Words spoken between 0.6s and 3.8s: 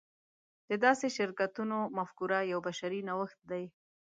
د داسې شرکتونو مفکوره یو بشري نوښت دی.